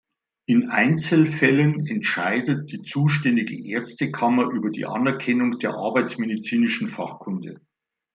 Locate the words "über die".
4.49-4.87